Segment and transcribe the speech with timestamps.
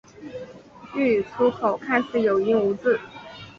[0.95, 2.99] 粤语粗口看似有音无字。